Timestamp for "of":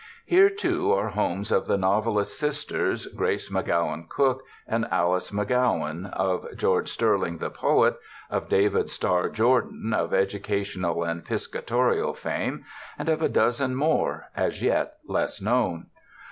1.51-1.67, 6.07-6.47, 8.27-8.49, 9.93-10.11, 13.09-13.21